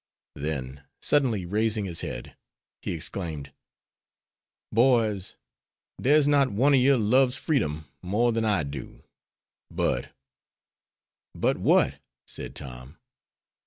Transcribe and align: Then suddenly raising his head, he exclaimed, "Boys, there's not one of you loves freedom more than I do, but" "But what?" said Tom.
Then 0.33 0.83
suddenly 0.99 1.45
raising 1.45 1.85
his 1.85 2.01
head, 2.01 2.35
he 2.81 2.93
exclaimed, 2.93 3.53
"Boys, 4.71 5.35
there's 5.99 6.27
not 6.27 6.51
one 6.51 6.73
of 6.73 6.79
you 6.79 6.97
loves 6.97 7.37
freedom 7.37 7.85
more 8.01 8.31
than 8.31 8.43
I 8.43 8.63
do, 8.63 9.03
but" 9.69 10.09
"But 11.35 11.57
what?" 11.59 12.01
said 12.25 12.55
Tom. 12.55 12.97